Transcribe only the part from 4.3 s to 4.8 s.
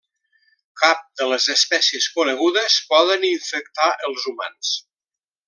humans.